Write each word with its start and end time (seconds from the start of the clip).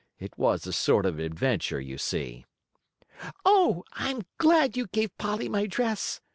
It 0.17 0.35
was 0.35 0.65
a 0.65 0.73
sort 0.73 1.05
of 1.05 1.19
adventure, 1.19 1.79
you 1.79 1.99
see. 1.99 2.47
"Oh, 3.45 3.83
I'm 3.93 4.23
glad 4.39 4.75
you 4.75 4.87
gave 4.87 5.15
Polly 5.19 5.47
my 5.47 5.67
dress!" 5.67 6.21